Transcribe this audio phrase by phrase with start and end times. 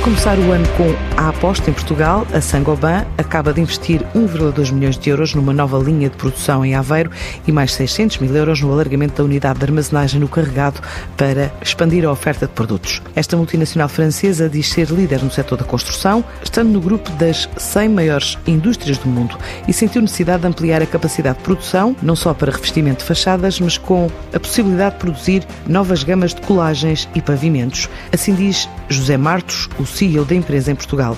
[0.00, 4.96] começar o ano com a aposta em Portugal, a Sangoban acaba de investir 1,2 milhões
[4.96, 7.10] de euros numa nova linha de produção em Aveiro
[7.46, 10.80] e mais 600 mil euros no alargamento da unidade de armazenagem no carregado
[11.18, 13.02] para expandir a oferta de produtos.
[13.14, 17.90] Esta multinacional francesa diz ser líder no setor da construção, estando no grupo das 100
[17.90, 19.36] maiores indústrias do mundo
[19.68, 23.60] e sentiu necessidade de ampliar a capacidade de produção, não só para revestimento de fachadas,
[23.60, 27.90] mas com a possibilidade de produzir novas gamas de colagens e pavimentos.
[28.10, 31.09] Assim diz José Martos, o CEO da empresa em Portugal.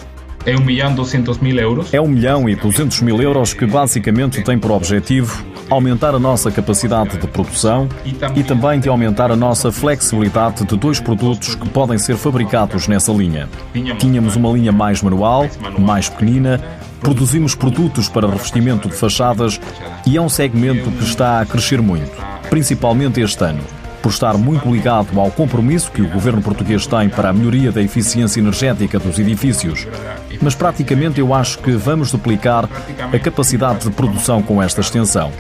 [0.44, 1.94] É 1 milhão 200 mil euros.
[1.94, 6.50] É 1 milhão e 200 mil euros que basicamente tem por objetivo aumentar a nossa
[6.50, 7.88] capacidade de produção
[8.36, 13.12] e também de aumentar a nossa flexibilidade de dois produtos que podem ser fabricados nessa
[13.12, 13.48] linha.
[13.98, 16.60] Tínhamos uma linha mais manual, mais pequenina,
[17.00, 19.60] produzimos produtos para revestimento de fachadas
[20.06, 22.10] e é um segmento que está a crescer muito,
[22.50, 23.62] principalmente este ano
[24.02, 27.80] por estar muito ligado ao compromisso que o governo português tem para a melhoria da
[27.80, 29.86] eficiência energética dos edifícios.
[30.40, 32.68] Mas praticamente eu acho que vamos duplicar
[33.12, 35.30] a capacidade de produção com esta extensão.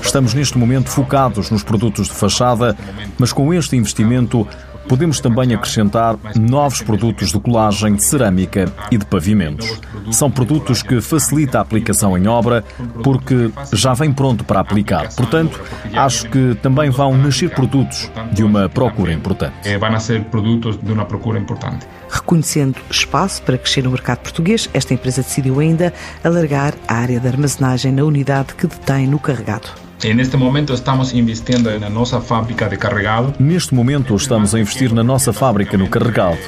[0.00, 2.76] Estamos neste momento focados nos produtos de fachada,
[3.18, 4.46] mas com este investimento
[4.88, 9.80] podemos também acrescentar novos produtos de colagem de cerâmica e de pavimentos.
[10.10, 12.64] São produtos que facilita a aplicação em obra
[13.02, 15.08] porque já vem pronto para aplicar.
[15.14, 15.60] Portanto,
[15.94, 19.54] acho que também vão nascer produtos de uma procura importante.
[19.64, 21.86] Eh, vão nascer produtos de uma procura importante.
[22.10, 27.28] Reconhecendo espaço para crescer no mercado português, esta empresa decidiu ainda alargar a área de
[27.28, 29.68] armazenagem na unidade que detém no carregado.
[30.04, 33.34] Neste momento estamos investindo na nossa fábrica de carregado.
[33.38, 36.38] Neste momento estamos a investir na nossa fábrica no carregado,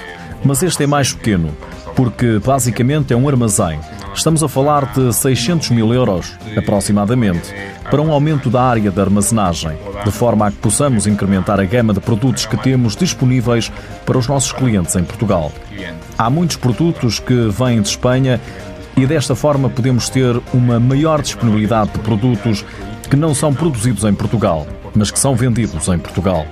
[0.44, 1.56] mas este é mais pequeno,
[1.94, 3.78] porque basicamente é um armazém.
[4.14, 7.52] Estamos a falar de 600 mil euros, aproximadamente,
[7.90, 11.92] para um aumento da área de armazenagem, de forma a que possamos incrementar a gama
[11.92, 13.72] de produtos que temos disponíveis
[14.06, 15.52] para os nossos clientes em Portugal.
[16.16, 18.40] Há muitos produtos que vêm de Espanha
[18.96, 22.64] e desta forma podemos ter uma maior disponibilidade de produtos
[23.10, 26.46] que não são produzidos em Portugal, mas que são vendidos em Portugal.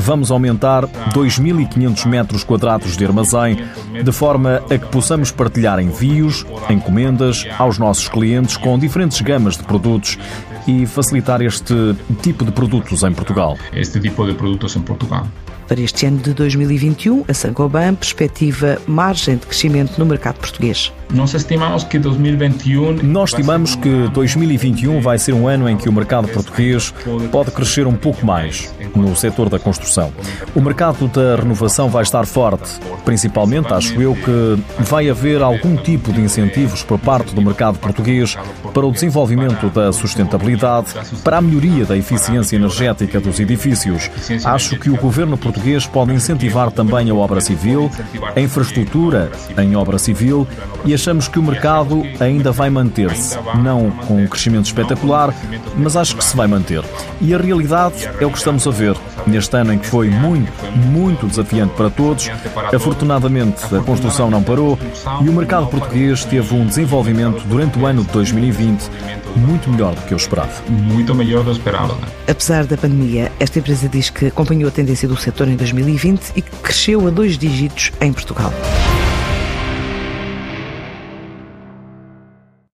[0.00, 3.58] Vamos aumentar 2.500 metros quadrados de armazém,
[4.02, 9.62] de forma a que possamos partilhar envios, encomendas aos nossos clientes com diferentes gamas de
[9.64, 10.18] produtos
[10.66, 13.58] e facilitar este tipo de produtos em Portugal.
[13.74, 15.26] Este tipo de produtos em Portugal.
[15.70, 20.92] Para este ano de 2021, a Sangoban perspectiva margem de crescimento no mercado português.
[21.12, 25.92] Nós estimamos que 2021 Nós estimamos que 2021 vai ser um ano em que o
[25.92, 26.92] mercado português
[27.30, 30.12] pode crescer um pouco mais no setor da construção.
[30.56, 32.68] O mercado da renovação vai estar forte,
[33.04, 38.36] principalmente acho eu que vai haver algum tipo de incentivos por parte do mercado português
[38.74, 44.10] para o desenvolvimento da sustentabilidade, para a melhoria da eficiência energética dos edifícios.
[44.44, 45.59] Acho que o governo português
[45.90, 47.90] pode incentivar também a obra civil,
[48.34, 50.46] a infraestrutura em obra civil
[50.84, 55.34] e achamos que o mercado ainda vai manter-se, não com um crescimento espetacular,
[55.76, 56.82] mas acho que se vai manter.
[57.20, 60.50] E a realidade é o que estamos a ver neste ano em que foi muito,
[60.76, 62.30] muito desafiante para todos.
[62.74, 64.78] Afortunadamente, a construção não parou
[65.22, 68.90] e o mercado português teve um desenvolvimento durante o ano de 2020
[69.36, 70.50] muito melhor do que eu esperava.
[70.68, 71.94] Muito melhor do que esperava.
[71.94, 72.08] Né?
[72.28, 76.42] Apesar da pandemia, esta empresa diz que acompanhou a tendência do setor em 2020 e
[76.42, 78.52] que cresceu a dois dígitos em Portugal.